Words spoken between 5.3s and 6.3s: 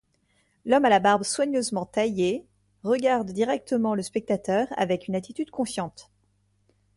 confiante.